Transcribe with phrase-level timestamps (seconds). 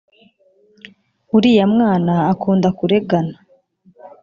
[1.35, 3.35] Uriya mwana akunda kuregana